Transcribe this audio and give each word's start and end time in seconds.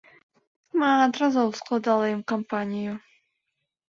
Шмат 0.69 1.19
разоў 1.23 1.49
складала 1.59 2.05
ім 2.13 2.21
кампанію. 2.31 2.93